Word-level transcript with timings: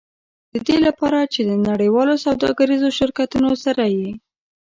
د 0.51 0.53
دې 0.67 0.77
لپاره 0.85 1.19
چې 1.33 1.41
د 1.49 1.51
نړیوالو 1.69 2.13
سوداګریزو 2.25 2.89
شرکتونو 2.99 3.49
سره 3.63 3.83
یې. 3.97 4.11